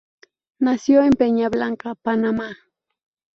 [0.57, 2.57] Nació en Peña Blanca, Panamá.